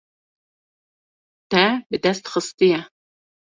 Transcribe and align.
Te 1.51 1.63
bi 1.89 1.97
dest 2.03 2.25
xistiye. 2.33 2.79